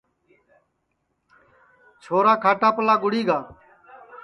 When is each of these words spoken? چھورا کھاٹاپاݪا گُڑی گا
چھورا 2.01 2.33
کھاٹاپاݪا 2.43 2.95
گُڑی 3.03 3.21
گا 3.27 3.37